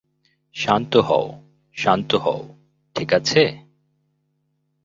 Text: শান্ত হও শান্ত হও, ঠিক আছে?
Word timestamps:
শান্ত 0.55 0.93
হও 1.07 1.25
শান্ত 1.77 2.11
হও, 2.15 2.41
ঠিক 2.95 3.09
আছে? 3.13 3.41